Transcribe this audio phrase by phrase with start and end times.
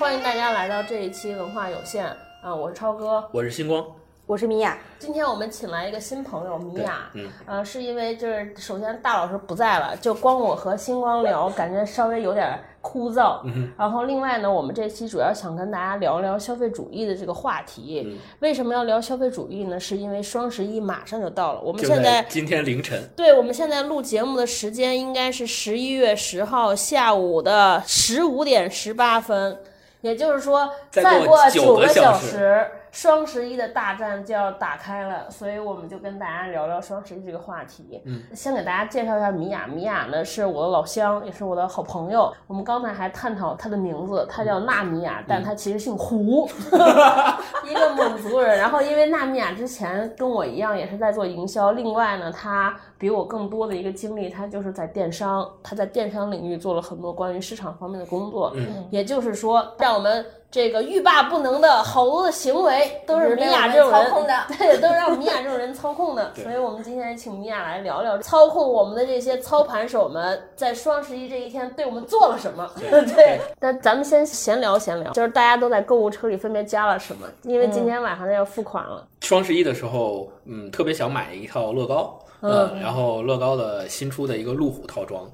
[0.00, 2.06] 欢迎大家来到这一期文化有限
[2.40, 2.54] 啊！
[2.54, 3.84] 我是超哥，我是星光。
[4.24, 13.42] 我是米娅，今天我们请来一个新朋友米娅，嗯，呃，是因为就是首先大老师不在了，就光我和星光聊，感觉稍微有点枯燥。
[13.76, 18.18] 然后另外呢，我们这期主要想跟大家聊聊消费主义的这个话题。
[18.38, 19.78] 为什么要聊消费主义呢？
[19.78, 29.58] 是因为双十一马上就到了，我们现在今天凌晨，对，我们现在录节目的时间应该是十一月十号下午的十五点十八分，
[30.00, 32.66] 也就是说再过九个小时。
[32.92, 38.02] 双十一的大战就要打开了，所以我们就跟大家聊聊双十一这个话题。
[38.04, 42.34] 嗯，先给大家介绍一下米娅，米娅呢是我的老乡，也是我的好朋友。
[42.48, 46.50] 我们刚才还探讨她的名字，她叫纳米娅，但她其实姓胡，
[47.64, 48.58] 一个蒙族人。
[48.58, 58.52] 然后因为纳米娅之前跟我一样也是在做营销，另外呢，她比我更多的一个经历，他就是在电商，他在电商领域做了很多关于市场方面的工作。
[58.54, 60.24] 嗯，也就是说，让我们。
[60.52, 66.34] 这个欲罢不能的好多的行为都是米娅这种人操控的， 对，都是让米娅这种人操控的。
[66.34, 72.68] 所以我们今天请米娅来聊聊操控我们的这些操盘手们在双十一这一天对我们做了什么。
[73.14, 77.28] 对，那咱们先闲聊闲聊，就是大家都在购物车里分别加了什么？
[77.42, 79.06] 因为今天晚上要付款了。
[79.20, 85.30] 双十一的时候，嗯，特别想买一套乐高，嗯，然后乐高的新出的一个路虎套装。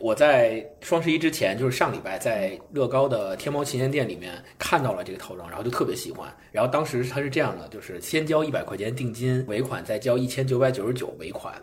[0.00, 6.28] 我在双十一之前，就是上礼拜，在乐高的天猫旗舰店里面看到了这个套装，然后就特别喜欢。
[6.50, 11.54] 然后当时它是这样的，就是先交一百块钱定金尾款，再交一千九百九十九尾款，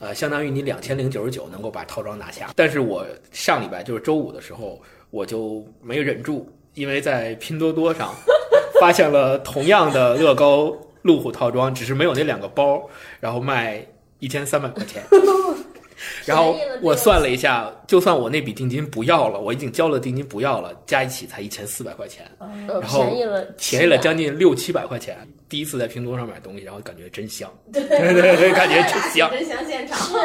[0.00, 2.50] 呃，相当于你两千零九十九能够把套装拿下。
[2.56, 8.12] 但是我上礼拜就是周五的时候，我就没忍住，因为在拼多多上
[8.80, 12.82] 发现了同样的乐高路虎套装，只是没有那两个包，
[13.20, 13.86] 然后卖
[14.24, 15.02] 一千三百块钱。
[16.26, 22.30] 然后我算了一下，就算我那笔定金不要了，我已经交了定金不要了，加一起才一千四百块钱，
[22.66, 25.16] 然后便宜了便宜了将近六七百块钱。
[25.48, 30.16] 第一次在拼多多上买东西，然后感觉真香，对 对对，感觉真香，真香现场是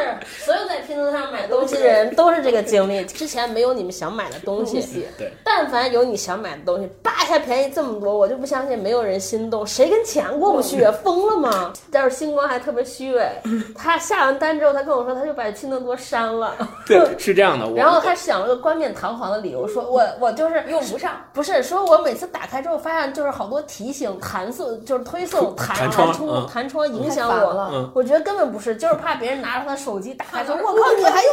[0.43, 3.05] 所有在拼多多上买东西的人都是这个经历。
[3.05, 4.81] 之前没有你们想买的东西，
[5.17, 9.65] 对，但凡有你想买的东西，叭一下便宜这么多，我就不相信没有人心动。
[9.65, 10.91] 谁跟钱过不去啊？
[11.03, 11.71] 疯了吗？
[11.91, 13.29] 但是星光还特别虚伪，
[13.77, 16.55] 他下完单之后，他跟我说，他就把拼多多删了。
[16.87, 17.69] 对，是这样的。
[17.77, 27.91] 然后他想了个冠冕堂皇的理由，说我我就是用不上，不是说我每次打开之后发现就是好多提醒弹送，就是推送 弹窗弹窗影响我了。
[27.93, 31.31] 我觉得根本不是，就是怕别人拿着他的手机打开说，我靠，你还用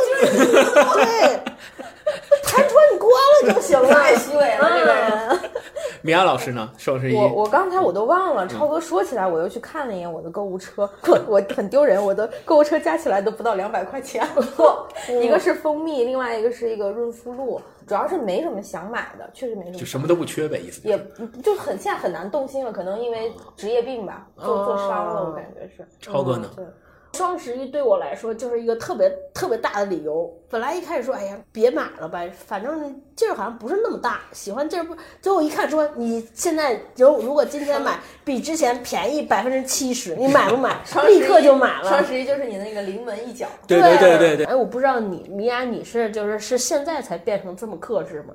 [0.94, 1.40] 对，
[2.44, 3.10] 弹窗你关
[3.42, 3.88] 了就行了。
[3.88, 5.40] 太虚伪了，这个人。
[6.02, 6.70] 米娅老师呢？
[6.76, 8.46] 双十一，我我刚才我都忘了。
[8.46, 14.88] 超哥说起来，我又去看了一眼我的购物车，我 我很丢人，我的购物车加起来都不到两百块钱了。
[15.22, 19.78] 一个是蜂蜜，另外一个是一个润肤露，主要是没什么想买的，确实没什么。
[19.78, 20.86] 就什么都不缺呗，意思。
[20.88, 20.98] 也
[21.42, 25.86] 就很现在很难动心了，可能因为职业病吧，做做伤了，我感觉是。
[26.00, 26.50] 超哥呢？
[26.56, 26.64] 对。
[27.16, 30.30] 双十一对我来说就是一个特别特别大的理由。
[30.48, 34.94] 本来一开始说，哎呀，别买了吧，反正劲儿好像不是那么大，喜欢劲儿不。
[35.20, 40.76] 最后一看说，你现在如如果今天买， 比之前便宜百分之七十，你买不买？
[41.08, 41.88] 立刻就买了。
[41.88, 43.48] 双十一就是你那个临门一脚。
[43.66, 44.46] 对对对对对。
[44.46, 48.34] 哎，我不知道你米娅，你是就是是现在才变成这么克制吗？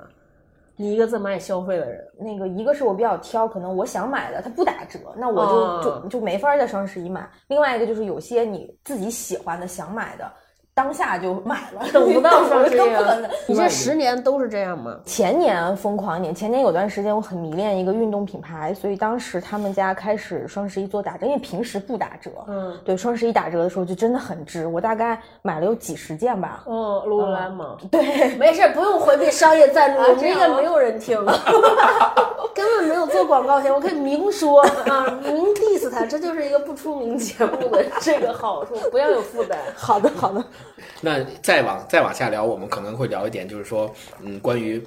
[0.76, 7.28] 你一个这么爱消费的人，那个一个是我比较挑，可能我想买的它不打折，那我就就就没法在双十一买。
[7.48, 10.32] 另外一个就是有些你自己喜欢的、想买的。
[10.74, 12.78] 当下就买了，等不到双十一。
[12.80, 13.28] 了。
[13.46, 14.96] 你这十年都是这样吗？
[15.04, 22.30] 前年疯狂一点，前年有段时间我很迷恋一个运动品牌，所以当时他们家开始双十一做打折，因为平时不打折。
[22.48, 26.64] 嗯，对，双十一打折的时候就真的很值，我大概买了有几十件吧。
[26.66, 26.74] 嗯
[27.06, 27.76] ，Lululemon 吗？
[27.90, 31.18] 对， 没事，不用回避商业赞助，这个没有人听，
[32.54, 39.58] 根本没有做广告钱，我可以明说啊，明 diss 他，这就是一个不出名节目的这个好处，不要有负担。
[39.76, 40.42] 好的，好的。
[41.00, 44.82] 那再往再往下聊，我们可能会聊一点，就是说，嗯，关于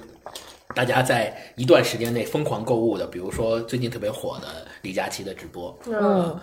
[0.74, 4.46] 大家在一段时间内疯狂购物的，比如说最近特别火的
[4.82, 5.76] 李佳琦的直播。
[5.86, 6.38] 嗯，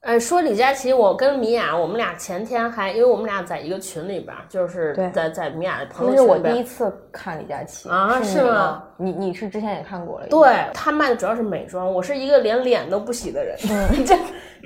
[0.00, 6.16] 哎，说李佳琦，我跟米娅，我们俩前天还，因为我们俩在一个群里边，就是在在米娅的朋友圈。
[6.16, 8.20] 那是我第一次看李佳琦啊？
[8.22, 8.82] 是吗？
[8.96, 10.26] 你你是之前也看过了？
[10.26, 13.56] 对他卖的主要是美妆，我是一个连脸都不洗的人。
[13.70, 14.16] 嗯， 这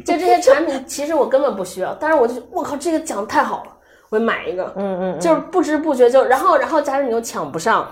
[0.03, 3.76] 就这些产品，其实我根本不需要，但是我就我靠，这个讲的太好了。
[4.17, 7.87] 我买一个，嗯嗯，就是不知不觉就，然后然后，加上你又抢不上，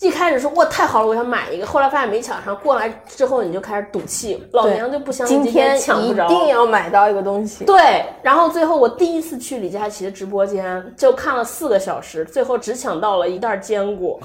[0.00, 7.64] 一开始说哇太好了，我想买一个，后来发现没抢上，过来之后你就开始赌气，老娘就不相信今天抢不着，一定要买到一个东西。
[7.64, 14.18] 对，然后最后我第一次去李佳琦的直播间，就看了四个小时，最后只抢到了一袋坚果，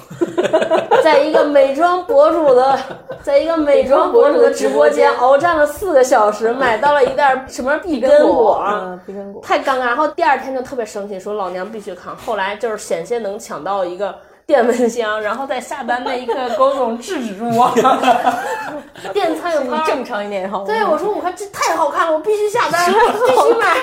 [1.04, 2.80] 在一个美妆博主的，
[3.21, 9.42] 在一个美妆博主的直播间鏖战了四个小时，买到了一袋什么碧根果，嗯，碧根果。
[9.44, 9.86] 太尴尬。
[9.86, 12.18] 然后第二天就特别生气，说老娘必须扛。
[12.18, 14.13] 后来就是险些能抢到一个。
[14.49, 17.71] 电蚊香，然后在下单那一刻，高总制止住我。
[19.13, 20.63] 电餐有它正常一点好。
[20.65, 23.77] 对，我说我看这太好看了，我必须下单，必须买。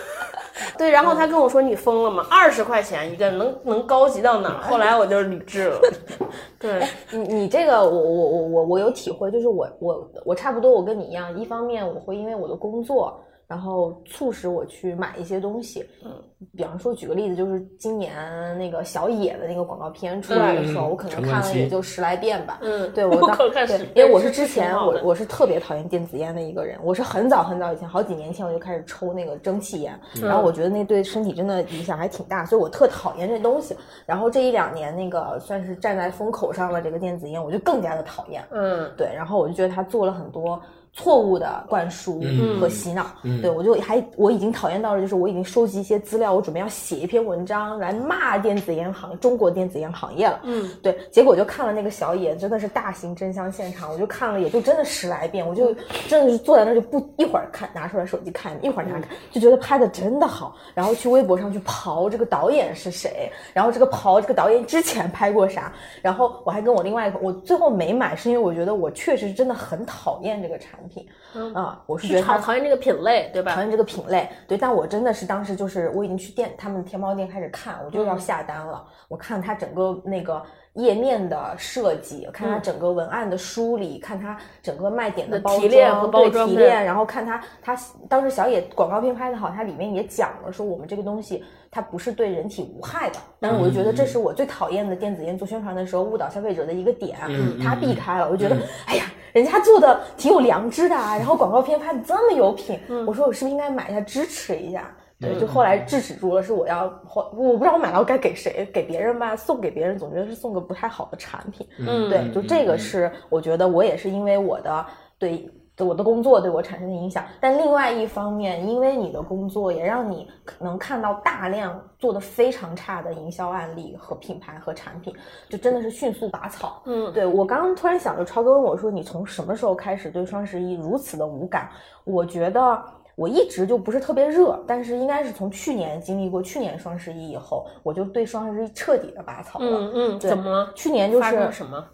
[0.78, 2.26] 对，然后他跟我说：“你疯了吗？
[2.30, 5.78] 二十块钱一个，能能高级到哪？”后来我就理智了。
[6.58, 13.22] 对你，你这个我我我我我有体会，就是我我我差不多，我跟你一样，一方面我会因为我的工作。
[13.48, 16.12] 然后促使我去买一些东西，嗯，
[16.54, 18.14] 比方说举个例子，就是今年
[18.58, 33.74] 那个小野的那个广告片出来的时候，我可能看了也就十来遍吧，嗯，对我 当对，因为我是之前我我是特别讨厌电子烟的一个人，我是很早很早以前好几年前我就开始抽那个蒸汽烟，然后我觉得那对身体真的影响还挺大，所以我特讨厌这东西。
[34.04, 40.60] 然后这一两年那个算是站在风口上的这个电子烟，我就更加的讨厌，嗯，对，然后我就觉得他做了很多。
[40.98, 42.20] 错误的灌输
[42.60, 43.06] 和洗脑，
[43.40, 50.40] 对我就还我已经讨厌到了，就是我已经收集一些资料，我准备要写一篇文章来骂电子烟行中国电子烟行业了。
[50.42, 55.72] 嗯，对，结果就看了那个小野，真的是大型真香现场，我就看了也就真的十来遍，我就
[56.08, 65.72] 真的是坐在那就不一会儿看拿出来手机看，一会儿拿看，就觉得拍的真的好，然后去微博上去刨这个导演是谁，然后这个刨这个导演之前拍过啥，
[66.02, 70.87] 然后我还跟我另外一个，我最后没买是因为我觉得我确实真的很讨厌这个产品。
[70.88, 71.06] 品
[71.54, 73.54] 啊，我是觉得讨讨厌这个品类，对吧？
[73.54, 74.58] 讨厌这个品类，对。
[74.58, 78.84] 但我真的是当时就是我已经去店，他们天猫店开始看，我就要下单了。
[79.08, 80.42] 我看它整个那个
[80.74, 91.44] 页面的设计，看它整个文案的梳理，看它整个卖点的提炼和包装，提炼，然后看它它当时小野广告片拍的好，它里面也讲了说我们这个东西。
[91.70, 97.18] 它不是对人体无害的，但是我就觉得这是我最讨厌的电子烟做宣传的时候误导消费者的一个点，
[97.62, 98.26] 他避开了。
[98.26, 98.56] 我就觉得，
[98.86, 99.04] 哎呀，
[99.38, 104.94] 人家做的挺有良知的啊，然后 广告片拍的这么有品，我说我是不是应该买一下支持一下？
[105.20, 111.66] 对，就后来制止住了，是我要，我不知道我买到该给谁，给别人吧，送给别人总觉得是送个不太好的产品。
[111.78, 114.86] 嗯，对，就这个是我觉得我也是因为我的
[115.18, 115.48] 对。
[115.84, 120.28] 我的工作对我产生的影响，但另外一方面，因为你的工作也让你
[120.58, 125.14] 能看到大量做的非常差的营销案例和品牌和产品，
[125.48, 126.82] 就真的是迅速拔草。
[126.86, 131.68] 嗯，对我刚刚突然想着，超哥问我说：“你从什么时候开始对双十一如此的无感？”
[132.04, 132.82] 我觉得
[133.14, 139.66] 我一直就不是特别热，但是应该是从去年经历过去年双十一以后，我就对双十一彻底的拔草了。
[139.68, 140.72] 嗯嗯，怎么了？
[140.74, 141.84] 去年就是什么？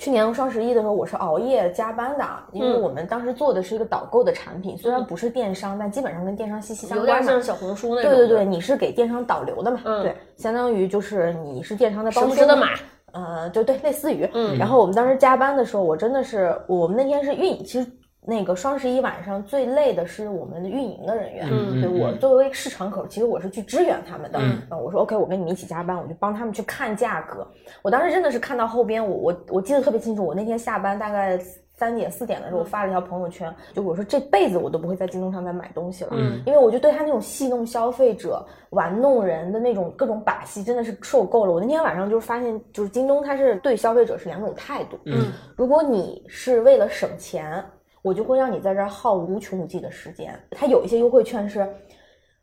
[0.00, 7.16] 去年双十一的时候，我是熬夜加班的，因为我们当时做的是一个导购的产品，虽然不是电商，但基本上跟电商息息相关嘛。
[7.16, 8.10] 有点像小红书那种。
[8.10, 9.80] 对对对，你是给电商导流的嘛？
[10.02, 12.48] 对，相当于就是你是电商的包装。
[12.48, 12.68] 的嘛。
[13.12, 14.26] 呃，就对，类似于。
[14.32, 14.56] 嗯。
[14.56, 17.86] 然后我们当时加班的时候，我真的是，我们那天是运，其实。
[18.22, 21.48] 那个双十一晚上最累的是我们的运营的人员，
[21.80, 24.38] 对我作为市场口，其实我是去支援他们的。
[24.38, 27.46] 嗯，我说 OK，我跟你们一起加班，我就帮他们去看价格。
[27.80, 31.40] 我当时真的是看到后边，我我我记得特别清楚，我那天下班大概
[31.74, 41.52] 三点四点的时候，我发了一条朋友圈，就我说这辈子我都不会在京东上再买东西了，嗯，因为我就对他那种戏弄消费者、玩弄人的那种各种把戏真的是受够了。
[41.52, 47.64] 我那天晚上就是发现，就是京东它是对消费者是两种态度，嗯，如果你是为了省钱。
[48.02, 50.38] 我就会让你在这儿耗无穷无尽的时间。
[50.50, 51.66] 它有一些优惠券是，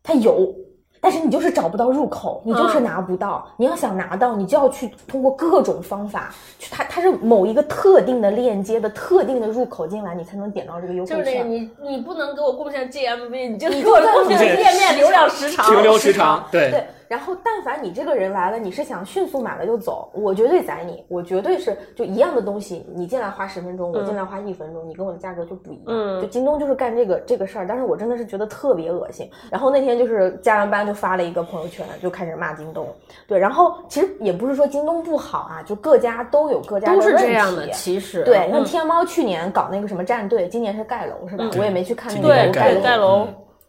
[0.04, 0.54] 它有，
[1.02, 3.48] 但是你就是找不到入口，你就是拿不到。
[3.58, 11.24] 你要想拿到，你就要去通过各种方法去，它它是某一个特定的链接的特定的入口进来，你才能点到这个优惠券。
[11.24, 15.66] 就是你你不能给我贡献 GMV，你就给我贡献页面流量时长。
[15.66, 16.84] 停留时长，对对。
[17.08, 26.22] 然后，但凡你这个人来了，你是想迅速买了就走，我绝对宰你，我绝对是就一样的东西，你进来花十分钟，我进来花一分钟，你跟我的价格就不一样。
[26.22, 29.30] 就京东就是干这个这个事儿，但是我真的是觉得特别恶心。
[29.50, 32.88] 然后那天就是加完班就发了一个朋友圈，就开始骂京东。
[33.28, 37.70] 对，然后其实也不是说京东不好啊，就各家都有各家都是这样的。
[37.72, 41.50] 其实对，像天猫去年搞那个什么战队，今年是盖楼是吧？
[41.58, 43.28] 我也没去看那个盖楼。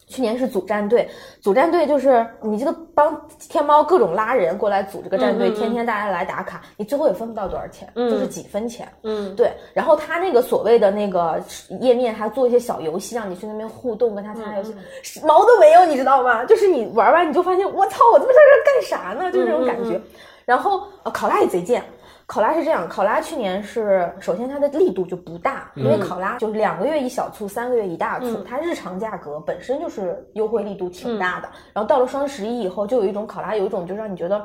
[0.08, 1.08] 去年是组战队，
[1.40, 8.88] 组战队就是你这个帮天猫各种拉人过来组这个战队，天天大家来打卡，你最后也分不到多少钱，就是几分钱。
[9.02, 9.52] 嗯，对。
[9.74, 11.38] 然后他那个所谓的那个
[11.80, 14.74] 页面还做一些小游戏，让你去那边互动，跟他参加游戏，
[15.24, 16.44] 毛都没有，你知道吗？
[16.46, 19.30] 就是你玩完你就发现，我操，我他妈在这干啥呢？
[19.30, 20.00] 就是这种感觉。
[20.46, 21.84] 然后考拉也贼贱。
[22.28, 31.48] 考拉是这样，考拉去年是首先它的力度就不大，因为考拉就是两个月一小促，三个月一大促，它日常价格本身就是优惠力度挺大的。
[31.72, 34.44] 然后到了双十一以后，就有一种考拉有一种就让你觉得，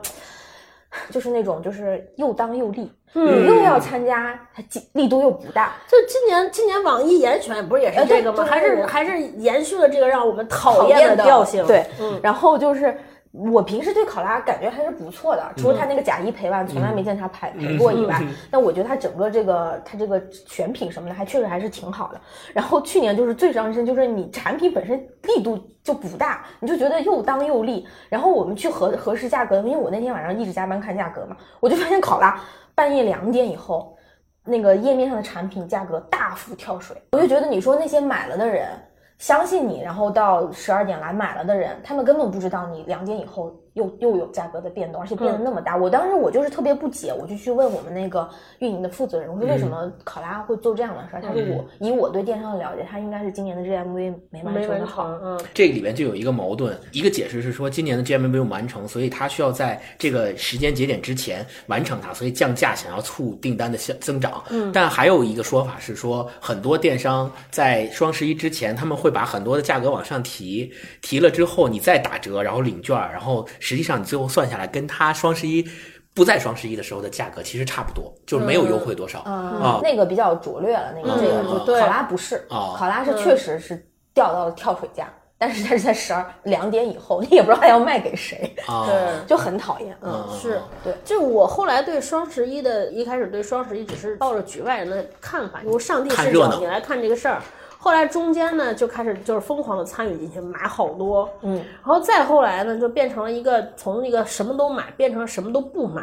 [1.11, 4.63] 就是那种就是又当又立，你又要参加，它
[4.93, 5.73] 力度又不大。
[5.89, 8.45] 就今年今年网易严选不是也是这个吗？
[8.45, 11.67] 还是还是延续了这个让我们讨厌的调性。
[11.67, 11.85] 对，
[12.23, 12.97] 然后就是。
[13.33, 18.21] 我平时对考拉感觉还是不错的，除了它那个假一赔万，从来没见它赔赔过以外，
[18.51, 22.21] 但我觉得它整个这个它这个选品什么的，还确实还是挺好的。
[22.53, 27.87] 然后去年就是最伤心，就是你产品本身力度就不大，你就觉得又当又立。
[28.07, 32.39] 然后我们去核核实价格，因为我那天晚上一直加班看价格嘛，我就发现考拉
[32.75, 33.97] 半夜两点以后，
[34.45, 38.69] 那个页面上的产品价格大幅跳水，我就觉得你说那些买了的人。
[39.17, 43.53] 相信你，然后到十二点来买了的人，他们根本不知道你两点以后。
[43.73, 51.21] 又又有价格的变动，而且变得那么大，我当时我就是特别不解，我就去问我们那个运营的负责人，我说为什么考拉会做这样的事儿？
[51.21, 55.07] 他说我以我对电商的了解，他应该是今年的 GMV 没完成好。
[55.23, 64.43] 嗯，这里面就有一个矛盾，一个解释是说今年的 GMV 没有完成，所以他需要在这个时间节点之前完成它，所以降价想要促订单的增增长。
[64.51, 73.43] 嗯，但还有一个说法是说，很多电商在双十一之前，他们会把很多的价格往上提，提了之后你再打折，然后领券，然后。
[73.63, 75.65] 实际上，你最后算下来，跟它双十一
[76.13, 79.79] 不在双十一的时候的价格其实差不多，就是没有优惠多少啊。
[79.81, 88.53] 那个比较拙劣了，那个这个考拉不是，考拉是确实是掉到了跳水价，但是它是在十二两点以后， 你也不知道它要卖给谁，
[88.85, 89.97] 对，就很讨厌。
[90.01, 97.41] 嗯，是对，就我后来对双十一的一开始对双十一只是抱着局外人的看法，用上帝视角你来看这个事儿。
[97.83, 106.01] 后来中间呢，就开始就是疯狂的参与进去，买好多，嗯，然后再后来呢，就变成了一个从一个什么都买变成什么都不买，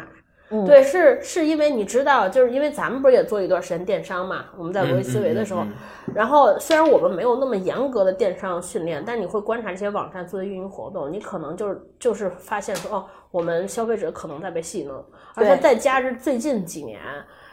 [0.51, 5.63] 嗯，对，是是因为你知道，就是因为咱们不是也做一段时间电商嘛，我们在逻辑思维的时候，
[6.13, 16.99] 然后虽然我们没有那么严格的电商训练，但你会观察这些网站做的运营活动，你可能就是就是发现说，哦，我们消费者可能在被戏弄，而且再加之最近几年。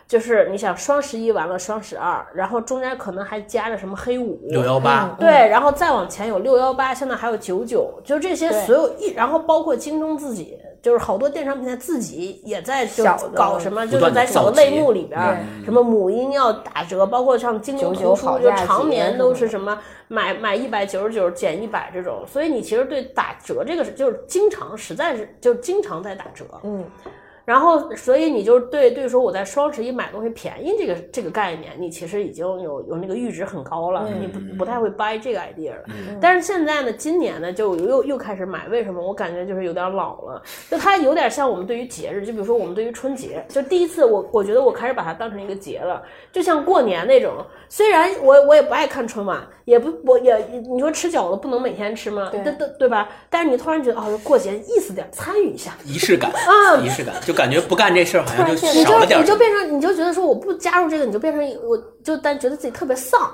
[0.08, 26.82] 就是你想双十一完了双十二，然后中间可能还加着什么黑五六幺八，对，然后再往前有六幺八，现在还有九九，就这些所有一，然后包括京东自己，就是好多电商平台自己也在就搞什么，就是在小的类目里边，什么母婴要打折，包括像京东图书就常年都是什么买买一百九十九减一百这种，所以你其实对打折这个是就是经常实在是就经常在打折，嗯。
[27.48, 35.84] 然后，所以你就对对说我在双十一买东西便宜这个这个概念，你其实已经有有那个阈值很高了，你不不太会 buy 这个 idea 了。
[36.20, 39.00] 但是现在呢，今年呢就又又开始买，为什么？
[39.02, 47.32] 我感觉就是有点老了，就它有点像我们对于节日，就比如说我们对于春节，就第一次我我觉得我开始把它当成一个节了，就像过年那种。
[47.70, 50.34] 虽然我我也不爱看春晚，也不我也
[50.70, 52.30] 你说吃饺子不能每天吃吗？
[52.32, 53.08] 对对对吧？
[53.28, 57.37] 但是你突然觉得哦，过节意思点，参与一下，仪式感啊， 仪式感就。
[57.38, 61.78] 感觉不干这事儿好像就少了点你就变成，你就觉得说我不加入这个，你就变成我
[62.08, 63.30] 就但觉得自己特别丧。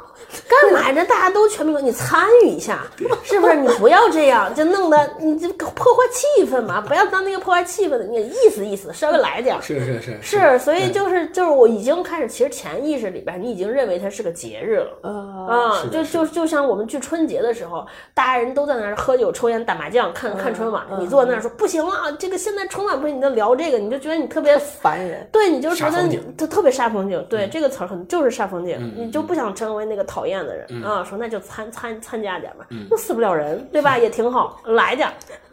[0.49, 1.05] 干嘛呢？
[1.05, 2.81] 大家都全民，你参与一下，
[3.23, 3.55] 是不是？
[3.55, 6.81] 你不要这样，就弄得你就破坏气氛嘛！
[6.81, 9.61] 不要当那个破坏气氛的，你意思意思，稍微来点。
[9.63, 15.09] 是是是是，所以就是就是我已经开始，其实潜意识里边你已经认为它是个节日了
[15.49, 15.83] 啊！
[15.93, 25.29] 就就就像我们去春节的时候，大家人都在那儿喝酒、抽烟、打麻将、看看春晚，你坐在那儿说不行了，这个现在春晚不行，你在聊这个，你就觉得你特别烦人。
[25.31, 27.25] 对，你就觉得你特特别煞风景。
[27.29, 31.05] 对，这个词儿很就是煞风景，你就不想成为那个讨厌的人啊。
[31.05, 33.99] 说那就参参参加点吧，又死不了人，对吧？
[33.99, 35.09] 也挺好，来点，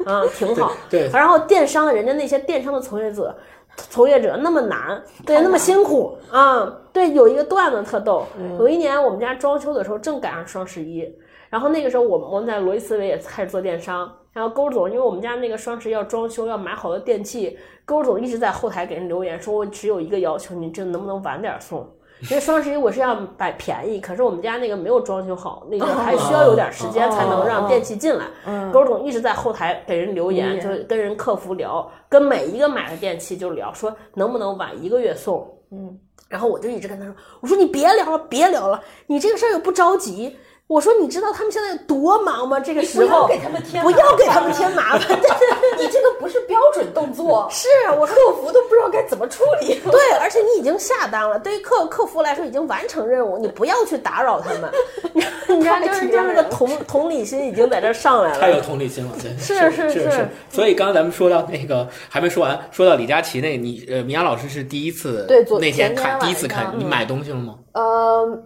[0.05, 0.71] 啊，挺好。
[0.89, 1.09] 对。
[1.13, 3.35] 然后电商的人家那些电商的从业者，
[3.75, 6.71] 从业者那么难，对，那么辛苦啊。
[6.93, 8.25] 对，有一个段子特逗。
[8.59, 11.07] 有一年我们家装修的时候正赶上双十一，
[11.49, 14.11] 然后那个时候我们我们在罗辑思维也开始做电商。
[14.33, 21.85] 然后勾总，因为我们家那个双十一要装修，要买好多电器，勾总一直在后台给人留言，说我只有一个要求，你这能不能晚点送？
[22.29, 28.25] 因为双十一我是要买便宜，可是我们家那个没有装修好，那个还需要有点时间才能让电器进来。
[28.71, 35.57] 狗总一直在后台给人留言，就跟人客服聊，跟每一个买的电器就聊，说能不能晚一个月送。
[35.71, 35.97] 嗯，
[36.29, 40.37] 然后我就一直跟他说，我说你别聊了，别聊了，你这个事儿又不着急。
[40.71, 42.57] 我说你知道他们现在有多忙吗？
[42.57, 45.19] 这个时不要候给他们添，不要给他们添麻烦。
[45.77, 47.67] 你这个不是标准动作， 是
[47.99, 49.81] 我客服都不知道该怎么处理。
[49.91, 54.71] 对，而且你已经下单了，对于客客服来说已经完成任务，你不要去打扰他们。
[55.13, 58.39] 你知道，就是就是个同同理心已经在这上来了。
[58.39, 67.55] 太有同理心了，对，是是是是所以刚刚咱们说到那个还没说完，说到李佳琦那，你呃，米娅老师是第一次对昨那天看第一次看，你买东西了吗？
[67.73, 68.43] 呃，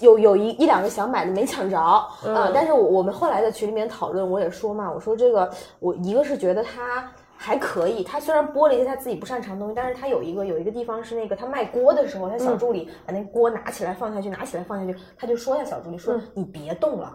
[0.00, 5.50] 有有一一两个想买的没抢着啊、呃但是我我们后来在群里面讨论，我也说嘛，我说这个
[5.80, 7.08] 我一个是觉得它。
[7.36, 17.12] 还可以，他虽然播了一些他自己不擅长的东西，但是他有一个有一个地方是那个他卖锅的时候，他小助理把那锅拿起来放下去，拿起来放下去，他就说下，小助理说、你别动了，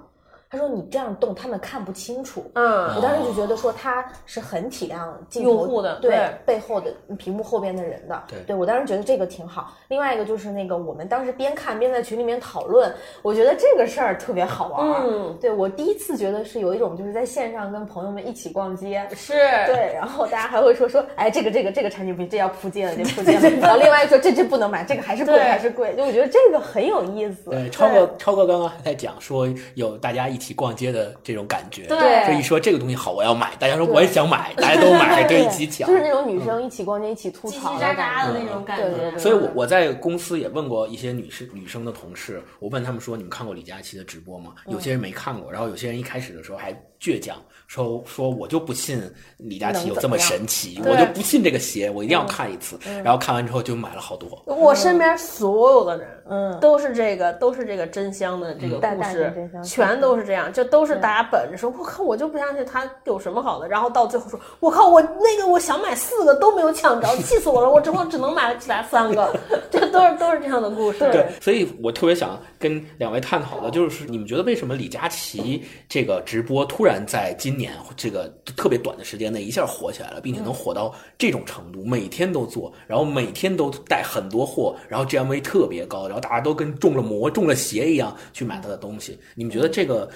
[0.49, 2.49] 他说你这样动他们看不清楚。
[2.55, 9.73] 嗯我当时就觉得说他是很体谅镜头用户的对对背后的屏幕后边的人的，对我当时觉得这个挺好。
[9.89, 12.91] 另外一个就是那个我们当时边看边在群里面讨论，
[13.21, 15.03] 我觉得这个事儿特别好玩儿。
[15.07, 19.07] 嗯对我第一次觉得是有一种就是在线上跟朋友们一起逛街。
[19.15, 19.33] 是，
[19.67, 23.49] 对，然后大家还会说说，哎，这个这个这个产品不行，这要铺街了，这铺街了。
[23.61, 25.95] 然后另外一个说这这不能买，这个还是贵还是贵。
[25.95, 27.51] 就我觉得这个很有意思。
[27.51, 32.33] 对，超哥超哥刚刚还在讲说有大家一起逛街的这种感觉，对。
[32.33, 35.93] 就一说这个东西好，我要买，大家说我也想买，大家都买， 对，一起抢就。
[35.93, 38.83] 是那种女生一起逛街一起吐槽叽叽喳喳的那种感觉。
[38.85, 39.19] 对对对。
[39.19, 49.01] 所以我，我在公司也问过一些女士、女生的同事，我问他们说：“你们看过李佳琦的直播吗？”有些人没看过，然后有些人一开始的时候还倔强，说说我就不信
[49.37, 52.77] 李佳琦有这么神奇，我就不信这个鞋，我一定要看一次。
[53.03, 54.41] 然后看完之后就买了好多。
[54.45, 56.59] 我身边所有的人，嗯。
[56.59, 69.35] 都是这个，都是这个真香的这个故事全都是这样，就都是大家本着说，我靠，我就不相信他有什么好的，然后到最后说，我靠，我那个我想买四个都没有抢着，气死我了，我只我只能买起来三个，
[69.71, 70.99] 这都是都是这样的故事。
[71.11, 89.19] 对，所以我特别想跟两位探讨的就是，你们觉得为什么李佳琦这个直播突然在今年这个特别短的时间内一下火起来了，并且能火到这种程度，每天都做，然后每天都带很多货，然后 GMV 特别高，然后大家都跟中了魔、中了邪一样去买他的东西。
[89.33, 90.07] 你们觉得这个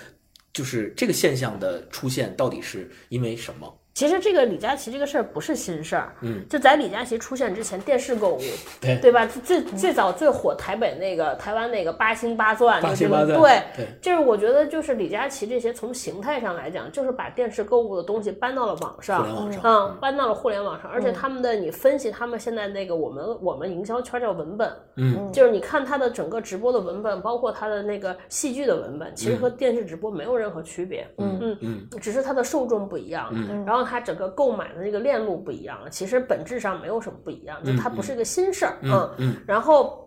[0.54, 3.83] 就是这个现象的出现到底是因为什么？
[3.94, 8.42] 其实这个李佳琦这个事儿不是新事儿，嗯，就在李佳琦出现之前，电视购物，
[8.82, 9.26] 对对吧？
[9.28, 13.88] 最最早最火台北那个台湾那个八星八钻，八星八钻对对。
[14.02, 19.28] 就是我觉得就是李佳琦这些从形态上来讲，就是把电视购物的东西搬到了网上，
[19.64, 31.38] 嗯，搬到了互联网上，而且他们的你分析他们现在那个我们我们营销圈叫文本，嗯，就是你看他的整个直播的文本，包括他的那个戏剧的文本，其实和电视直播没有任何区别，嗯。
[31.40, 33.64] 嗯嗯，只是他的受众不一样，嗯。
[33.66, 40.00] 然后它整个购买的这个链路不一样了，其实本质上没有什么不一样，就它不是一个新事儿，嗯嗯然后。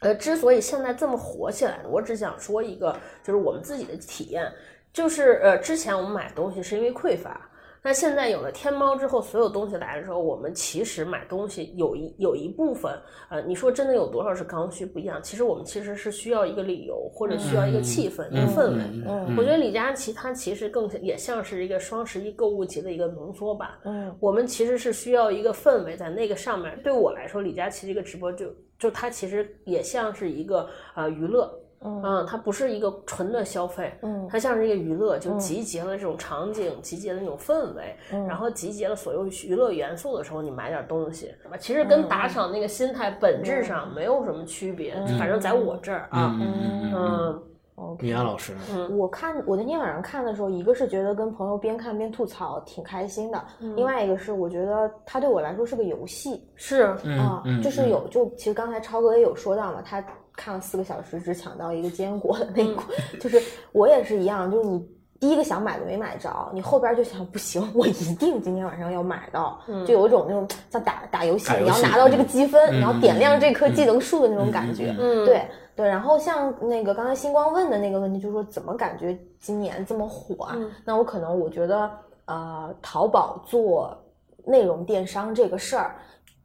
[0.00, 4.46] 呃，之所以现在这么火起来，我只想说一个，就是我们自己的体验，
[4.92, 7.48] 就是呃，之前我们买东西是因为匮乏，
[7.82, 12.92] 那现在有了天猫之后，所有东西来的时候，我们其实买东西有一有一部分，
[13.28, 15.20] 呃，你说真的有多少是刚需不一样？
[15.22, 18.82] 其实我们其实是需要一个理由，或者需要一个气氛、一个氛围。
[19.06, 23.70] 嗯我觉得李佳琦他其实更也像是一个双十一购物节的一个浓缩版。
[23.84, 26.76] 嗯，我们其实是需要一个氛围在那个上面。
[26.82, 28.46] 对我来说，李佳琦这个直播就
[28.78, 31.52] 就他其实也像是一个呃娱乐。
[31.82, 34.26] 嗯，它不是一个纯的消费，嗯。
[34.30, 38.26] 它像是一个娱乐，就集结了这种场景，集结了那种氛围，嗯。
[38.26, 41.56] 然后集结了所有娱乐元素的时候，你买点东西，是吧？
[41.56, 47.42] 其实跟打赏那个心态本质上没有什么区别，反正在我这儿啊，嗯嗯嗯嗯，
[47.78, 48.96] 嗯，米娅老师嗯？
[48.98, 60.02] 我看我那天晚上看的时候，一个是觉得跟朋友边看边吐槽挺开心的，另外一个是我觉得它对我来说是个游戏是，嗯就是有就其实刚才超哥也有说到嘛，他
[60.36, 62.86] 看了四个小时只抢到一个坚果的那一款，
[63.20, 63.40] 就是
[63.72, 64.86] 我也是一样，就是你。
[65.18, 74.94] 第一个想买的没买着，你后边就想不行，我一定今天晚上要买到，就有一种那种像打打游戏，你要拿到这个积分，嗯你要点亮这棵技能树的那种感觉。
[75.00, 75.42] 嗯，对
[75.74, 80.52] 对，然后像那个刚才星光问的那个问题，就是说怎么感觉今年这么火啊？
[80.58, 81.90] 嗯那我可能我觉得，
[82.26, 83.96] 呃，淘宝做
[84.44, 85.96] 内容电商这个事儿。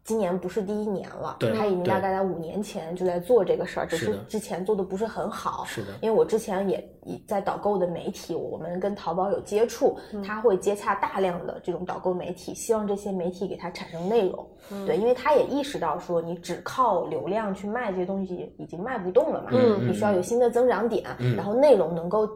[0.04, 5.64] 今年不是第一年了，他已经大概在五年前就在做这个事儿，只是之前做的不是很好。
[5.66, 14.48] 是的因为我之前也也在导购的媒体，我们跟淘宝有接触，他会接洽大量的这种导购媒体，希望这些媒体给他产生内容。
[14.88, 21.04] 对，因为他也意识到说，你只靠流量去卖这些东西已经卖不动了嘛，嗯你需要有新的增长点，
[21.38, 22.28] 然后内容能够。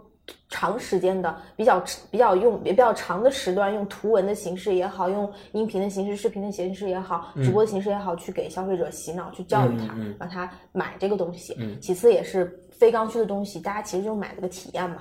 [0.56, 11.58] 长时间的、比较比较用比较长的时段，用图文的形式也好，用音频的形式、视频的形式也好，直播的形式也好，去给消费者洗脑，去教育他，让他买这个东西。
[11.82, 12.58] 其次也是。
[12.78, 14.98] 非刚需的东西，大家其实就买了个体验嘛，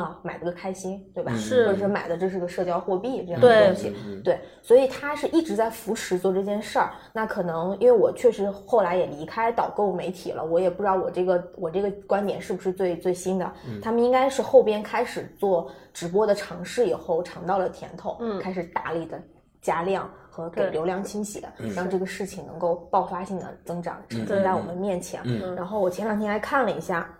[0.00, 1.30] 啊，买了个开心，对吧？
[1.36, 3.92] 是，或者是买的这是个社交货币这样的东西，
[4.24, 6.90] 对，所以他是一直在扶持做这件事儿。
[7.12, 13.52] 那可能因为我确实后来也离开导购媒体了，我也不知道我这个我这个观点是不是最最新的。
[13.82, 19.20] 他们应该是后边开始做直播的尝试以后尝到了甜头，嗯开始大力的
[19.60, 20.08] 加量。
[20.30, 25.20] 和给流量清洗的，让这个事情能够爆发性的增长呈现在我们面前。
[25.56, 27.12] 然后我前两天还看了一下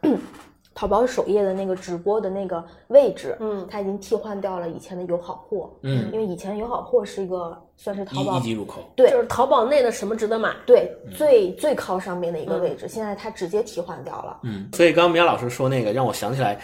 [0.73, 16.57] 淘宝首页的那个直播的那个位置，嗯，它已经替换掉了以前的友好货，嗯，因为以前友好货是一个算是淘宝一级入口，对，就是淘宝内的什么值得买，对，最最靠上面的一个位置，现在它直接替换掉了，嗯，所以刚刚米娅老师说那个让我想起来。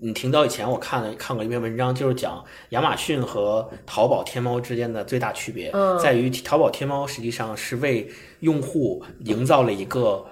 [0.00, 8.08] 你挺早以前我看了看过一篇文章，就是讲亚马逊和淘宝天猫之间的最大区别，在于淘宝天猫实际上是为
[8.40, 10.26] 用户营造了一个。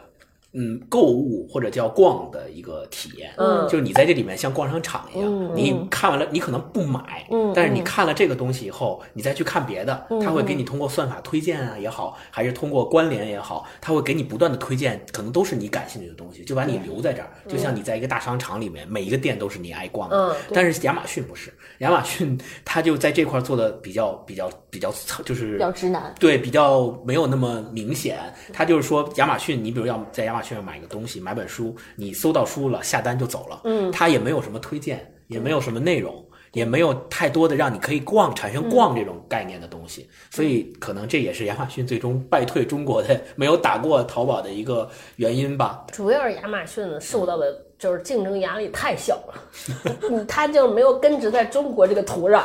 [0.55, 24.93] 嗯，购物或者叫逛的一个体验，嗯，就是你在这里面像逛商场一样，你看完了，你可能不买，嗯，但是你看了这个东西以后，你再去看别的，他会给你通过算法推荐啊也好，还是通过关联也好，他会给你不断的推荐，可能都是你感兴趣的东西，就把你留在这儿，就像你在一个大商场里面，每一个店都是你爱逛的，嗯，但是亚马逊不是，亚马逊它就在这块做的比较比较比较
[25.25, 28.19] 就是比较直男，对，比较没有那么明显，
[28.53, 33.61] 他就是说亚马逊，你比如要在亚马去买个东西，买本书，你搜到书了，下单就走了。
[33.65, 40.11] 嗯，它也没有什么推荐，也没有什么内容，也没有太多的让你可以逛、产生逛这种概念的东西。
[40.31, 45.85] 所以，可能这也是亚马逊最终败退中国的，没有打过淘宝的一个原因吧。
[45.93, 52.43] 主要是亚马逊受到的就是竞争压力太小了， 它就没有根植在中国这个土壤，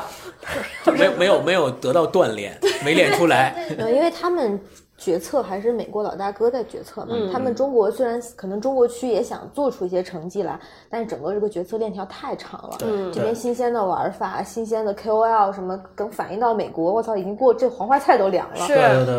[0.98, 3.68] 没没有没有得到锻炼，没练出来。
[3.78, 4.60] 因为他们。
[4.98, 7.16] 决策还是美国老大哥在决策嘛？
[7.32, 12.78] 他们中国虽然可能中国区也想做出一些成绩来，但是整个这个决策链条太长了。
[12.84, 18.56] 嗯，这边新鲜的玩法、新鲜的 KOL 什么，等反映到美国，我操，已经过这黄花菜都凉了。
[18.56, 18.74] 是，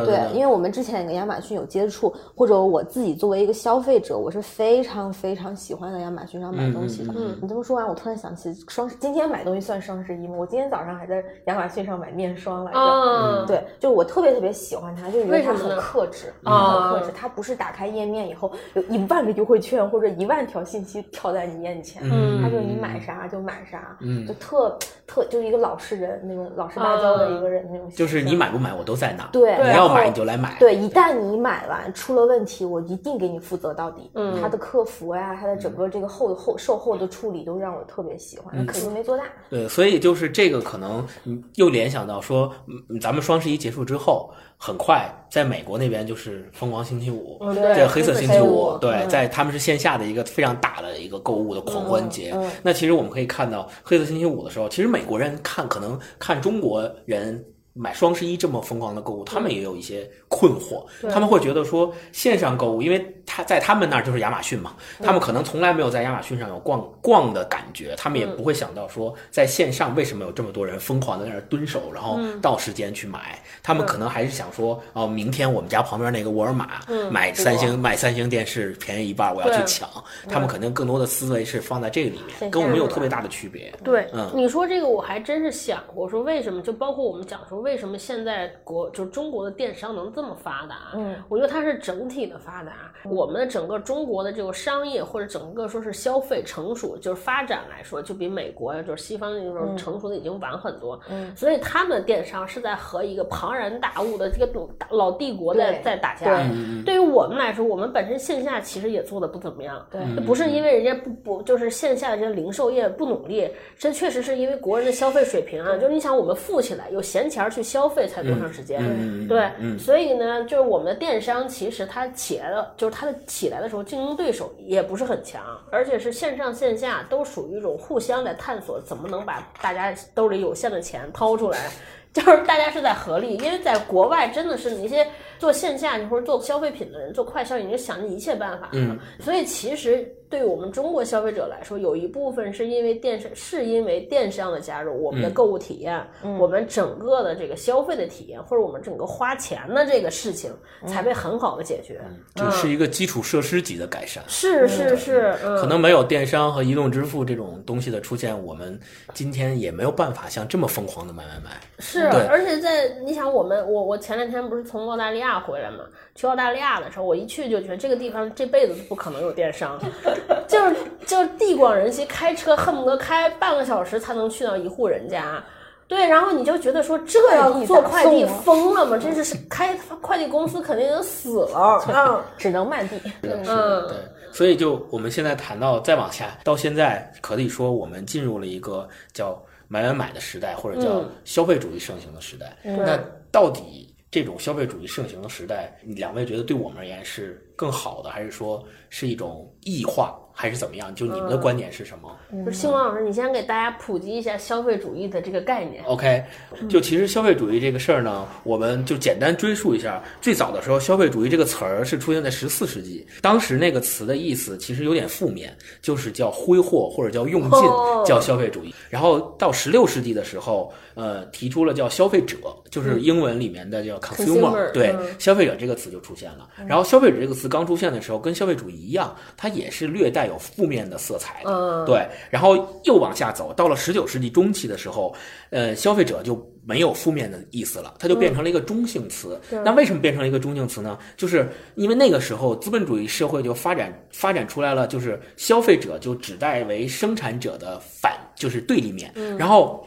[0.05, 7.14] 对，因为我们之前跟亚马逊有接触，或者我自己作为一个消费者，我是非常非常喜欢在亚马逊上买东西的。
[7.17, 10.35] 嗯，你这么说完，我突然想起双今天买东西算双十一吗？
[10.37, 12.79] 我今天早上还在亚马逊上买面霜来着。
[12.79, 15.83] 嗯，对，就我特别特别喜欢它，就为什么？
[15.88, 41.07] 克制啊，克制，它不是打开页面以后有一万个优惠券或者一万条信息跳在你眼前，嗯，它就你买啥就买啥，嗯，就特特就是一个老实人那种老实巴交的一个人那种，就是你买不买我都在那，对，你要买你就来买，对，一旦你买完出了问题，我一定给你负责到底，嗯，他的客服呀，他的整个这个后后售后的处理都让我特别喜欢，可惜没做大，对，所以就是这个可能
[41.54, 42.52] 又联想到说，
[43.00, 44.31] 咱们双十一结束之后。
[44.59, 52.37] 很快，在美国那边就是疯狂星期五，对黑色星期五，对，在他们是线下的一个非常大的一个购物的狂欢节。
[52.62, 57.42] 那其实我们可以看到，黑色星期五的时候，其实美国人看可能看中国人。
[57.75, 60.85] 买双十一这么疯狂的购物，他们也有一些困惑。
[61.09, 73.38] 他们会觉得说，线上购物，因为他在他们那儿就是亚马逊嘛，他们可能从来没有在亚马逊上有逛逛的感觉，他们也不会想到说，在线上为什么有这么多人疯狂的在那儿蹲守，然后到时间去买。
[73.62, 79.87] 他们可能还是想说，哦，明天我们家旁边那个沃尔玛买三星买三星电视便宜一半，我要去抢。
[80.27, 83.71] 他们肯定更多的思维是放在这个里面，跟我们有特别大的区别。
[83.85, 86.62] 对，嗯，你说这个我还真是想过，说为什么？
[86.62, 87.59] 就包括我们讲说。
[87.59, 90.93] 为什么现在国就是中国的电商能这么发达？
[90.95, 92.73] 嗯，我觉得它是整体的发达。
[93.18, 101.00] 我们的整个中国的这个商业或者整个说是消费成熟，就是发展来说，就比美国呀，就是西方那种成熟的已经晚很多。
[101.11, 104.48] 嗯，所以他们的电商是在和一个庞然大物的这个
[104.90, 106.46] 老帝国在在打架。
[106.87, 109.85] 对于我们来说，我们本身线下其实也做的不怎么样。
[109.90, 115.76] 对，不是因为人家不不就是线下的这些零售业不努力，这确实是因为国人的消费水平啊。
[115.76, 117.38] 就是你想，我们富起来有闲钱。
[117.48, 118.78] 去消费才多长时间？
[119.26, 131.71] 对，所以呢，就是我们的电商其实它起来了，就是它的起来的时候，竞争对手也不是很强，而且是线上线下都属于一种互相在探索，怎么能把大家兜里有限的钱掏出来，
[132.12, 135.07] 就是大家是在合力，因为在国外真的是那些
[135.38, 138.68] 做线下或者做消费品的人，做快消已经想尽一切办法。
[138.73, 146.07] 嗯，所以其实对于我们中国消费者来说，有一部分是因为电商，是因为电商的加入，我们的购物体验，
[146.38, 150.53] 我们整个的这个消费的体验，或者我们整个花钱的这个事情，
[150.87, 152.01] 才被很好的解决。
[152.35, 154.23] 这是一个基础设施级的改善。
[154.27, 158.79] 是是是，可能没有电商和移动支付这种东西的出现，我们
[159.14, 161.61] 今天也没有办法像这么疯狂的买买买。
[161.79, 165.85] 是，而且在你想，我们我我前两天不是从澳大利亚回来嘛？
[166.18, 169.78] 去澳大利亚的时候，我一去就觉得这个地方这辈子都不可能有电商，
[170.48, 170.76] 就是
[171.07, 175.40] 就是地广人稀，开车恨不得开半个小时才能去到一户人家。
[175.87, 178.98] 对，然后你就觉得说这要做快递疯了吗？
[178.98, 183.00] 这是开快递公司肯定就死了，嗯，只能卖地。
[183.22, 183.96] 嗯，对，
[184.33, 192.57] 所以就我们现在谈到再往下，到现在可以说我们进入了一个叫买买买的时代，或者叫消费主义盛行的时代。
[192.64, 192.98] 那
[193.31, 200.18] 到底这种消费主义盛行的时代，两位觉得对我们而言是更好的，还是说是一种异化？
[200.40, 200.94] 还是怎么样？
[200.94, 202.16] 就你们的观点是什么？
[202.44, 205.83] 就是，星光老师，你先给大家普及一下消费主义的这个概念。
[205.83, 206.22] OK，
[206.68, 210.01] 就其实消费主义这个事儿呢，我们就简单追溯一下。
[210.20, 217.61] 最早的时候，消费主义这个词儿是出现在十四世纪，当时那个词的意思其实有点负面，就是叫挥霍或者叫用尽，
[218.07, 218.72] 叫消费主义。
[218.88, 222.37] 然后到十六世纪的时候，呃，提出了叫消费者，
[222.70, 226.48] 就是英文里面的叫 consumer，对，消费者这个词就出现了。
[226.64, 230.28] 然后消费者这个词刚出现的时候，跟消费主义一样，它也是略带。
[230.29, 235.14] 有负面的色彩的，对，然后又往下走，到了十九世纪中期的时候，
[235.51, 239.41] 呃，消费者就没有负面的意思了，它就变成了一个中性词。
[239.64, 240.99] 那为什么变成了一个中性词呢？
[241.17, 249.12] 就是因为那个时候资本主义社会就发展发展出来了，就是消费者就指代为生产者的反，就是对立面。
[249.38, 249.87] 然后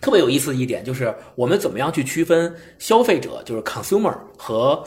[0.00, 4.82] 特别有意思的一点就是，我们怎么样去区分消费者，就是 consumer 和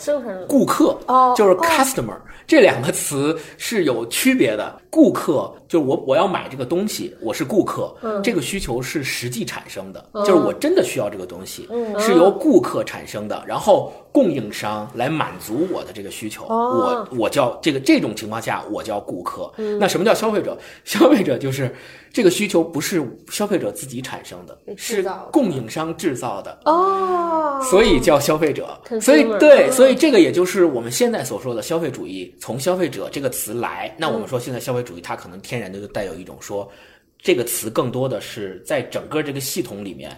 [0.50, 0.98] 顾客，
[1.34, 2.18] 就是 customer。
[2.46, 4.82] 这两个词是有区别的。
[4.90, 7.94] 顾客就是我，我要买这个东西，我是顾客。
[8.22, 11.68] 这个需求是实际产生的，就是我真的需要这个东西，
[12.00, 16.46] 是由顾客产生的，然后供应商来满足我的这个需求。
[16.48, 19.52] 我我叫这个这种情况下，我叫顾客。
[19.80, 20.58] 那什么叫消费者？
[20.84, 21.74] 消费者就是
[22.14, 26.58] 这个需求不是消费者自己产生的，是供应商制造的。
[26.64, 28.80] 哦，所以叫消费者。
[29.02, 33.94] 所以对，所以这个也就是我们现在所说的消费主义，从消费者这个词来。
[33.98, 34.86] 那我们说现在消费。
[34.86, 36.72] 主义，它可能天然的就带有一种说，
[37.18, 40.16] 这个词更多的是在整个这个系统里面，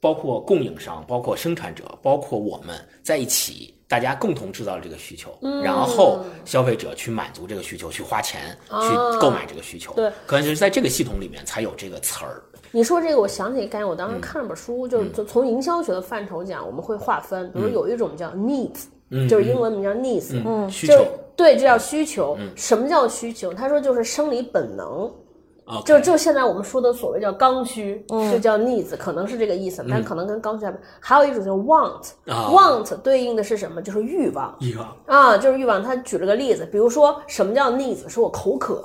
[0.00, 9.94] 包括供应商、包括生产者、包括我们在一起，大家共同制造了这个需求，然后消费者去满足这个需求，去花钱去购买这个需求。
[9.94, 12.42] 对，可能就是在这个系统里面才有这个词儿。
[12.72, 21.04] 你说这个，我想起一个概念，我当时看了本书，就是从从营销学的范畴讲，我们会划分，比如有一种叫 needs，就是英文名叫 needs，嗯，就。
[21.36, 22.36] 对，这叫需求。
[22.54, 23.50] 什么叫需求？
[23.54, 25.10] 他说就是生理本能，
[25.86, 33.80] 就就现在我们说的所谓叫刚需，就叫 needs，可能是这个意思，但可能跟刚需还还有一种叫 want，want 对应的是什么？
[33.80, 35.82] 就是欲望，欲望啊，就是欲望。
[35.82, 38.06] 他举了个例子，比如说什么叫 needs？
[38.06, 38.84] 是我口渴。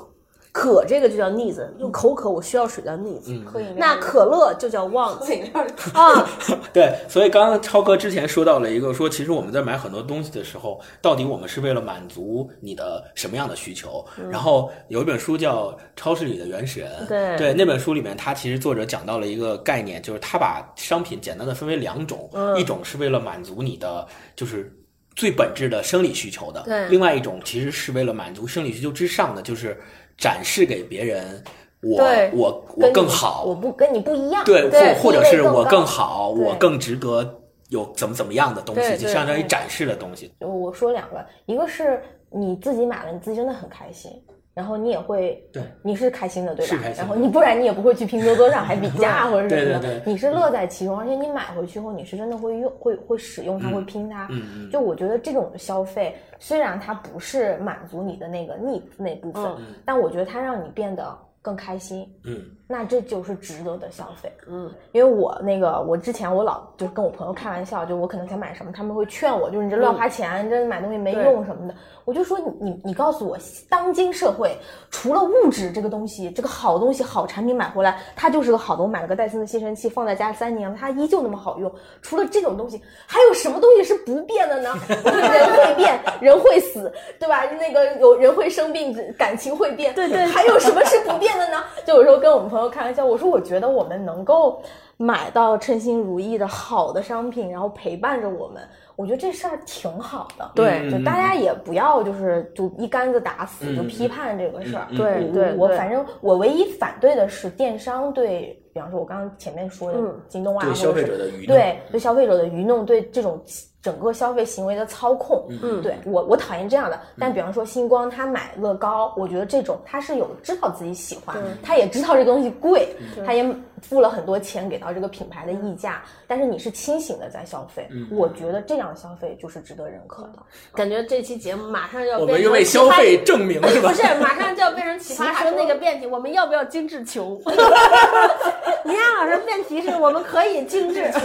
[0.56, 3.44] 渴这个就叫 needs，就口渴，我需要水叫 needs。
[3.44, 3.66] 可以。
[3.76, 5.20] 那可乐就叫 want
[5.94, 6.26] 啊。
[6.72, 14.06] 对，所以刚刚超哥之前说到了一个，说其实我们在买很多东西的时候，到底我们是为了满足你的什么样的需求？
[14.32, 24.74] 然后有一本书叫《超市里的原始人》，对对，那本书里面，他其实作者讲到了一个概念，就是他把商品简单的分为两种，一种是为了满足你的就是
[25.18, 29.78] 最本质的生理需求的，对，另外一种其实是为了满足生理需求之上的，就是。
[30.18, 31.44] 展示给别人，
[31.82, 31.98] 我
[32.34, 40.34] 我我更好，我不跟你不一样，对，或或者是我更好，我更值得有怎么怎么样的东西，就相当于展示的东西。
[40.40, 44.12] 我说两个，一个是你自己买了，你自己真的很开心。
[44.56, 46.84] 然后你也会，对，你是开心的，对吧？
[46.98, 54.30] 然后你不然你也不会去拼多多上还比价或者什么的，你是乐在其中，而且你买回去后你是真的会用，会会使用它，会拼它。
[54.72, 59.44] 就我觉得这种消费虽然它不是满足你的那个 need 那部分，
[59.84, 62.10] 但我觉得它让你变得更开心。
[62.24, 62.42] 嗯。
[62.68, 71.76] 那这就是值得的消费，嗯，因为我那个我之前我老就跟我朋友开玩笑，就我可能想买什么，他们会劝我，就是你这乱花钱，你这买东西没用什么的。
[72.06, 73.38] 我就说你你你告诉我，
[73.70, 74.58] 当今社会
[74.90, 78.82] 除了物质这个东西，这个好东西好产品买回来，它就是个好的。
[78.82, 81.72] 我买了个戴森的吸尘器，放在家三年了，它依旧那么好用。
[82.02, 84.74] 除了这种东西，还有什么东西是不变的呢？
[84.90, 87.44] 人会变，人会死，对吧？
[87.60, 90.26] 那个有人会生病，感情会变，对对。
[90.26, 91.64] 还有什么是不变的呢？
[91.86, 92.55] 就有时候跟我们。
[92.56, 94.64] 朋友开玩笑，我说我觉得我们能够
[94.96, 98.64] 买到称心如意的好的商品，然后陪伴着我们。
[98.96, 104.88] 我觉得这事儿挺好的，对就大家也不要就是就一竿子打死就批判这个事儿。
[104.96, 113.42] 对对，我反正我唯一反对的是电商对，比方说我刚刚前面说的京东啊，对消费者的愚弄，对对消费者的愚弄，对这种。
[113.82, 117.00] 整个消费行为的操控，嗯，对我我讨厌这样的。
[117.20, 123.46] 但比方说星光他买乐高，我觉得这种他是有知道自己喜欢，他也知道这个东西贵，他也
[123.84, 126.02] 付了很多钱给到这个品牌的溢价。
[126.26, 130.40] 但是你是清醒的在消费，我觉得这样的消费就是值得认可的。
[130.74, 133.90] 感觉这期节目马上要我们又为消费证明 是吧？
[133.90, 137.42] 不是，马上就要变成奇葩说那个辩题，我们要不要精致球？
[138.86, 141.20] 倪亚老师辩题是我们可以精致球，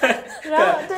[0.00, 0.96] 对，然后对。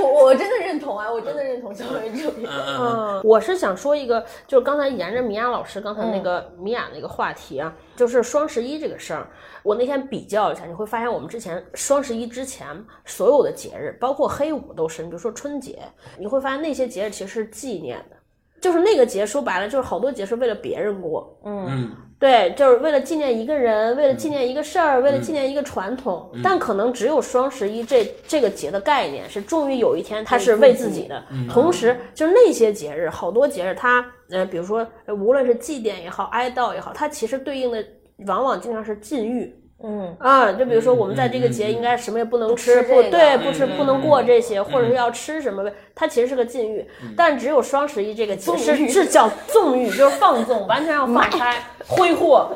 [0.00, 2.46] 我我真的认同啊，我真的认同消费主义。
[2.48, 9.28] 嗯，我是想说一个，就是刚才沿着米娅老师刚才那个米娅那个话题啊，就是双十一这个事儿。
[9.62, 12.66] 我那天比较一下，你会发现我们之前双十一之前
[13.04, 15.78] 所有的节日，包括黑五都是，你比如说春节，
[16.16, 18.16] 你会发现那些节日其实是纪念的，
[18.60, 21.38] 就是那个节说白了就是好多节是为了别人过。
[21.44, 21.90] 嗯。
[22.20, 26.28] 对，就是为了纪念一个人，为了纪念一个事儿，为了纪念一个传统。
[26.42, 31.22] 但可能只有双十一这这个节的概念是，终于有一天它是为自己的。
[31.48, 37.84] 同时，就是那些节日，好多节日，它呃，比如说无论是祭奠也好，哀悼也好，它其实对应的
[38.26, 39.54] 往往经常是禁欲。
[39.82, 46.84] 嗯啊，就比如说我们在这个节应该什么也不能吃，不对，不吃不能过这些，或者是要吃什么呗，它其实是个禁欲。
[47.16, 52.50] 但只有双十一这个节是是叫纵欲，就是放纵，完全要放开挥霍。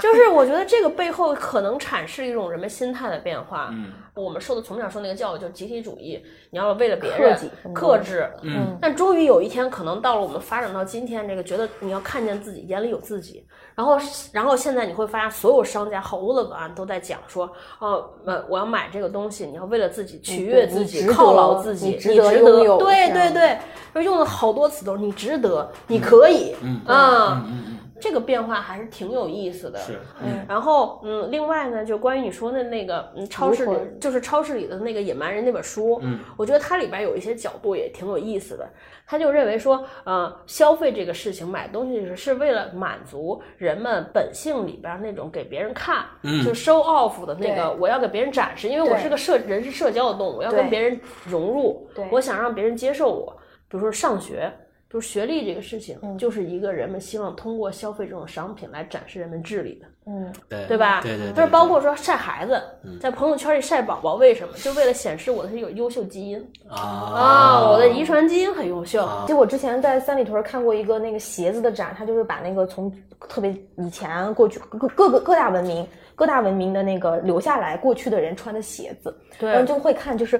[0.00, 3.68] 就是我觉得这个背后可能阐释一种人们心态的变化。
[3.72, 7.34] 嗯，我们受的从小受那个教育就是集体主义，你要为了别人
[7.72, 8.28] 克制。
[8.42, 13.42] 嗯，但终于有一天，可能到了我们发展到今天这个，觉得你要看见自己，眼里有自己。
[13.74, 13.98] 然后，
[14.30, 22.76] 然后现在你会发现，所有商家好多的文案都在讲说，哦，呃，我要买这个东西，你要为了自己取悦自己，犒劳自己，你值得拥有。
[22.76, 27.42] 对对对，用了好多词都是你值得，你可以，嗯啊。
[27.46, 38.68] 嗯嗯这个变化还是挺有意思的，是，嗯，然后，嗯，另外呢，就关于你说的那个，嗯，超市里，就是超市里的那个野蛮人那本书，嗯，我觉得它里边有一些角度也挺有意思的。
[39.06, 53.36] 他就认为说，呃，消费这个事情，买东西是是为了满足人们本性里边那种给别人看，嗯，就 show off 的那个，我要给别人展示，因为我是个社人，是社交的动物，我要跟别人融入，对，我想让别人接受我，
[53.68, 54.50] 比如说上学。
[54.92, 61.00] 就是学历这个事情，就是一个人们希望通过消费这种商品来展示人们智力的，嗯，对对吧？
[61.00, 62.62] 对对，就是包括说晒孩子，
[63.00, 64.54] 在朋友圈里晒宝宝，为什么？
[64.58, 69.08] 就为了显示我的是有优秀基因啊啊，我的遗传基因很优秀。
[69.26, 72.92] 就我之前在三里屯看过一个那个鞋子的展，他就是把那个从
[73.30, 80.38] 特别以前过去各各个各大文明各大文明的那个留下来过去的人穿的鞋子，然后就会看就是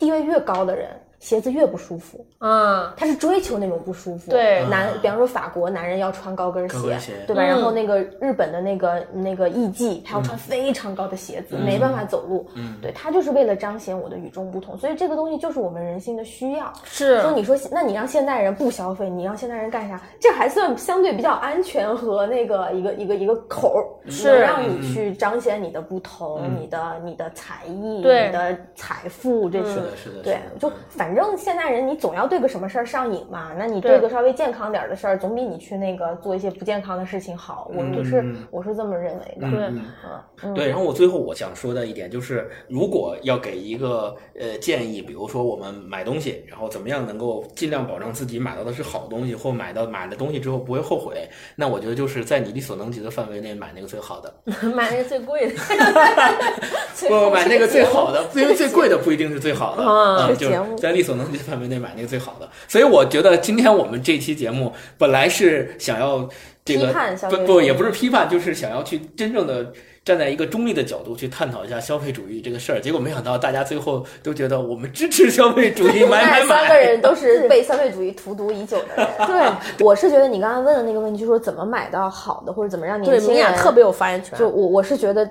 [0.00, 0.88] 地位越高的人。
[1.24, 4.30] 鞋子越不舒服，啊，他是追求那种不舒服。
[4.30, 7.42] 对，男，比方说法国男人要穿高跟鞋，对吧？
[7.42, 12.46] 然后那个日本的那个那个艺妓，他要穿非常高的鞋子，没办法走路。
[12.54, 16.70] 嗯，对他就是为了彰显我的与众不同，所以这个东西就是我们人性的需要。
[16.84, 19.98] 是，说你说，那你让现代人不消费，你让现代人干啥？
[20.20, 29.70] 这还算相对比较安全和那个一个一个一个口儿，是让你去彰显你的不同，你的你的才艺，你的财富这些。
[29.70, 31.13] 是的，是的，对，就反。
[31.14, 33.52] 反正现代人，你总要对个什么事儿上瘾嘛。
[33.56, 37.70] 那你对个稍微健康点的事儿，总比你去那个做一些不健康的事情好。
[37.72, 39.48] 我就是我是这么认为的。
[39.48, 39.72] 对，
[40.42, 40.66] 嗯，对。
[40.68, 54.34] 然后我最后我想说的一点就是，如果要给一个呃建议，比如说我们买东西，然后怎么样能够尽量保证自己买到的是好东西，或买到买了东西之后不会后悔，那我觉得就是在你力所能及的范围内买那个最好的，
[54.74, 55.54] 买那个最贵的。
[57.06, 60.32] 不买那个最好的，因为最贵的不一定是最好的啊。
[60.32, 62.48] 就在力所能及的范围内买那个最好的。
[62.66, 66.28] 所以我觉得今天我们这期节目本来是想要
[66.64, 66.92] 这个
[67.30, 69.72] 不不也不是批判，就是想要去真正的
[70.04, 72.80] 站在一个中立的角度去探讨一下消费主义这个事儿。
[72.80, 76.46] 结果没想到大家最后都觉得我们支持消费主义， 买买买。
[76.46, 79.06] 三个人都是被消费主义荼毒已久的人。
[79.28, 84.38] 对，我是觉得你刚刚问的那个问题，就是说怎么买到好的，或者怎么让年轻人特别有发言权。
[84.38, 85.30] 就我我是觉得。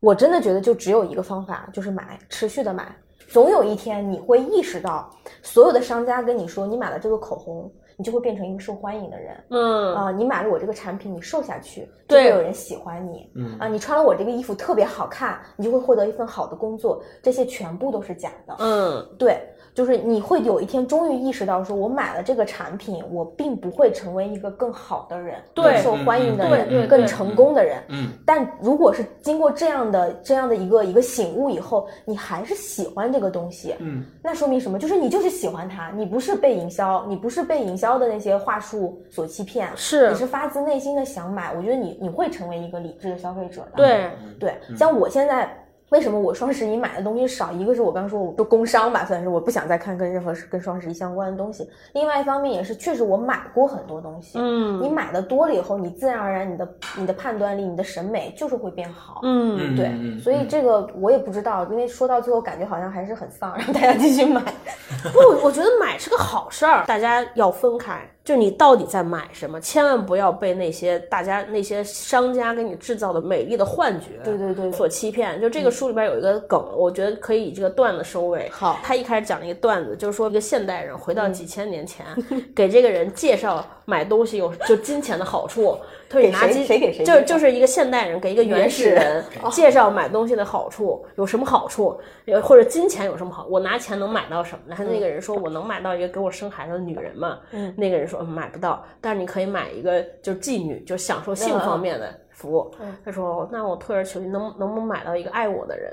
[0.00, 2.92] 我真的觉得就只有一个方法，就是买，持续的买。
[3.32, 5.08] 总有一天你会意识到，
[5.40, 9.44] 所有的商家跟你说，你买了这个口红，你就会变成一个受欢迎的人。
[9.48, 13.30] 嗯啊，你买了我这个产品，你瘦下去，就会有人喜欢你。
[13.34, 17.02] 嗯啊，你穿了我这个衣服特别好看，你就会获得一份好的工作。
[17.22, 18.54] 这些全部都是假的。
[18.58, 19.40] 嗯，对。
[19.74, 27.82] 就是你会有一天终于意识到，说我买了这个产品，我并不会成为一个更好的人，更受欢迎的人，更成功的人。
[27.88, 34.78] 嗯，但如果是经过这样的这样的一个一个醒悟以后，你还是喜欢这个东西，嗯，那说明什么？
[34.78, 41.54] 就是你就是喜欢它，你不是被营销，你不是被营销的那些话术所欺骗，是你是发自内心的想买。
[41.54, 43.76] 我觉得你你会成为一个理智的消费者的。
[43.76, 45.58] 对，对，像我现在。
[45.92, 47.52] 为什么我双十一买的东西少？
[47.52, 51.68] 一个是我刚说，我都工伤吧，算是我不想再看跟任何跟双十一相关的东西。
[51.92, 54.38] 另外一方面也是，确实我买过很多东西。
[54.38, 59.20] 嗯你买的多了以后，你自然而然你的你的判断力、你的审美就是会变好。
[59.22, 64.42] 嗯，对，嗯所以这个我也不知道，因为说到最后感觉好像还是很丧，让大家继续买。
[65.12, 68.00] 不，我觉得买是个好事儿，大家要分开。
[68.24, 75.40] 就你到底在买什么，千万不要被那些大家那些商家给你制造的美丽的幻觉，对对对所欺骗。
[75.40, 78.48] 就这个书里边有一个梗，我觉得可以以这个段子收尾。
[78.50, 82.06] 好他一开始讲了一个段子，就是说一个现代人回到几千年前，
[82.54, 85.78] 给这个人介绍买东西有就金钱的好处。
[86.08, 91.98] 他 说你拿金，谁给谁就就是一个现代人给一个原始人介绍买东西的好处有什么好处，
[92.42, 94.74] 或者金钱有什么好，我拿钱能买到什么呢？
[94.76, 102.70] 他那个人说我能买到一个给我生孩子的女人嘛，嗯那个人说、嗯、买不到，但是你可以买一个就是妓女，就享受性方面的服务。
[102.80, 105.90] 嗯他说那我退而求其次，能能不能买到一个爱我的人？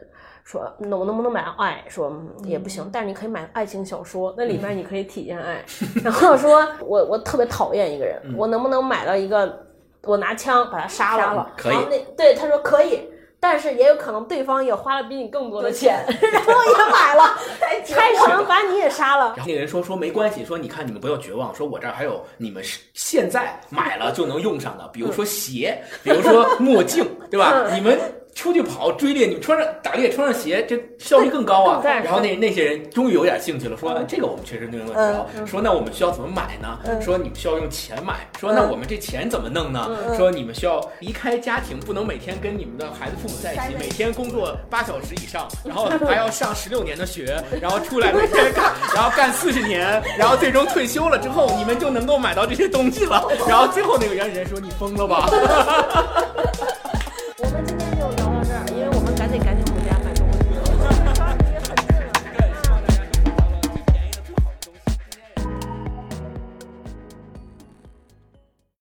[0.50, 1.84] 说那我能不能买到爱？
[1.88, 5.64] 说嗯也不行，但是你可以买爱情小说，那里面你可以体验爱。
[6.04, 9.66] 然后说我我特别讨厌一个人，我能不能买到一个？
[10.04, 13.02] 我拿枪把他杀了，杀了可以然后那对他说可以，
[13.38, 17.38] 但是也有可能对方也花了比你更多的钱，然后也买了，
[17.94, 19.34] 他可能把你也杀了。
[19.36, 27.70] 然后那个人说说没关系，说你看你们不要绝望，说我这儿还有你们是现在买了就能用上的，比如说鞋，比如说墨镜，对吧？
[27.74, 28.00] 你们
[28.36, 31.80] 出去跑追猎，你们穿上打猎穿上鞋，这效率更高啊。
[31.82, 35.26] 对然后那那些人终于有点兴趣了，说这个我们确实没有问题啊。
[35.46, 36.80] 说那我们需要怎么买呢？
[37.02, 38.28] 说你们需要用钱买。
[38.40, 39.90] 说那我们这钱怎么弄呢？
[40.16, 53.28] 说你们需要离开家庭，不能每天跟你们的孩子父母在一起， 每天工作八小时以上， 然后还要上十六年的学， 然后出来每天干，然后干四十年，然后最终退休了之后，你们就能够买到这些东西了。
[53.48, 55.30] 然后最后那个原始人说：“你疯了吧？”